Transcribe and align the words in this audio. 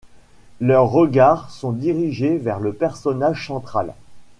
Leurs 0.59 0.89
regards 0.89 1.51
sont 1.51 1.73
dirigés 1.73 2.39
vers 2.39 2.59
le 2.59 2.73
personnage 2.73 3.45
central. 3.45 3.93